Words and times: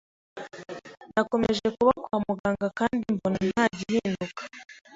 nakomeje 1.13 1.65
kuba 1.75 1.91
kwa 2.03 2.17
muganga 2.25 2.67
kandi 2.79 3.05
mbona 3.15 3.39
nta 3.51 3.65
gihinduka 3.77 4.41